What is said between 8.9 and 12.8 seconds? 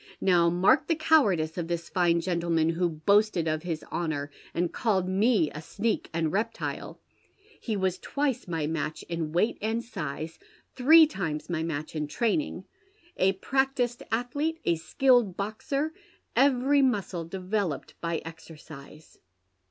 in weight and size, three times my match in training,